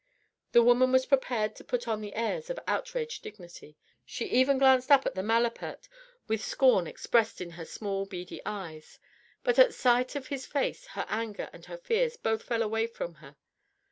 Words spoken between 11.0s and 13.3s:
anger and her fears both fell away from